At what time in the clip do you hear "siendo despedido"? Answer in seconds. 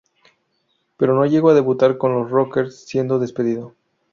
2.87-3.75